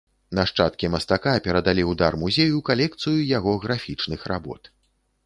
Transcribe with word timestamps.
Нашчадкі 0.37 0.89
мастака 0.93 1.33
перадалі 1.47 1.83
ў 1.83 1.99
дар 2.01 2.13
музею 2.23 2.57
калекцыю 2.71 3.19
яго 3.37 3.53
графічных 3.67 4.21
работ. 4.33 4.73